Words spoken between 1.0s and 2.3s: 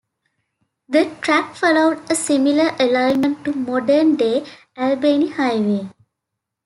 track followed a